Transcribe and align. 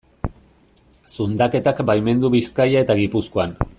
Zundaketak 1.17 1.83
baimendu 1.91 2.33
Bizkaia 2.37 2.85
eta 2.87 2.97
Gipuzkoan. 3.03 3.55